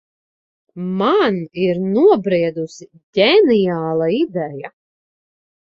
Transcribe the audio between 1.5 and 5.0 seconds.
ir nobriedusi ģeniāla ideja.